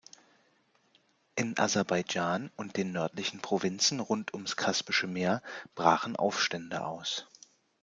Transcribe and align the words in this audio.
In 1.35 1.59
Aserbaidschan 1.59 2.49
und 2.55 2.75
den 2.75 2.91
nördlichen 2.91 3.39
Provinzen 3.39 3.99
rund 3.99 4.33
ums 4.33 4.55
kaspische 4.55 5.05
Meer 5.05 5.43
brachen 5.75 6.15
Aufstände 6.15 6.83
aus. 6.83 7.27